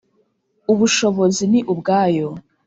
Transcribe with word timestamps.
Ubushobozi 0.73 1.43
ni 1.51 1.59
ubwayo 1.73 2.29